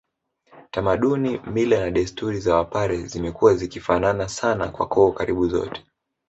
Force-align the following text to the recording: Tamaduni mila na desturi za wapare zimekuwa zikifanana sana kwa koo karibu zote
Tamaduni 0.71 1.41
mila 1.47 1.79
na 1.79 1.91
desturi 1.91 2.39
za 2.39 2.55
wapare 2.55 3.03
zimekuwa 3.05 3.53
zikifanana 3.55 4.29
sana 4.29 4.67
kwa 4.67 4.87
koo 4.87 5.11
karibu 5.11 5.47
zote 5.47 5.85